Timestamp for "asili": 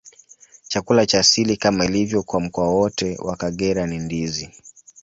1.19-1.57